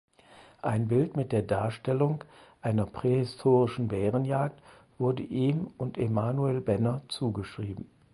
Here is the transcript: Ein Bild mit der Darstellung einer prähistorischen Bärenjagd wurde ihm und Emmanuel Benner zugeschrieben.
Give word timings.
Ein 0.63 0.87
Bild 0.87 1.15
mit 1.15 1.31
der 1.31 1.43
Darstellung 1.43 2.23
einer 2.63 2.87
prähistorischen 2.87 3.87
Bärenjagd 3.89 4.59
wurde 4.97 5.21
ihm 5.21 5.67
und 5.77 5.99
Emmanuel 5.99 6.59
Benner 6.59 7.03
zugeschrieben. 7.07 7.87